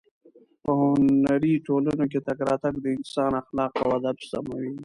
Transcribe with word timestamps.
په 0.63 0.71
هنري 0.81 1.53
ټولنو 1.67 2.05
کې 2.11 2.19
تګ 2.27 2.39
راتګ 2.49 2.75
د 2.81 2.85
انسان 2.97 3.31
اخلاق 3.41 3.73
او 3.81 3.89
ادب 3.97 4.17
سموي. 4.31 4.71